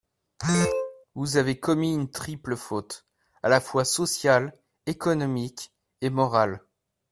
[1.13, 3.05] Vous avez commis une triple faute,
[3.43, 6.63] à la fois sociale, économique, et morale.